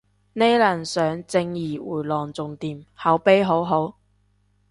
[0.33, 3.97] 呢輪上正義迴廊仲掂，口碑好好